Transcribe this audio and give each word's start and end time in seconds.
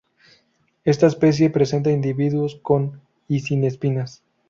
Esta 0.83 1.05
especie 1.05 1.51
presenta 1.51 1.91
individuos 1.91 2.55
con 2.63 3.01
y 3.27 3.41
sin 3.41 3.63
espinas. 3.63 4.23